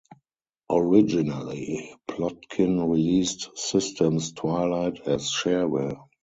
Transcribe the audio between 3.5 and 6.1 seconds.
System's Twilight as shareware.